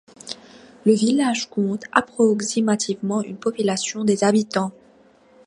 Le 0.83 0.93
village 0.93 1.47
compte 1.47 1.83
approximativement 1.91 3.21
une 3.21 3.37
population 3.37 4.03
de 4.03 4.15
habitants. 4.25 4.71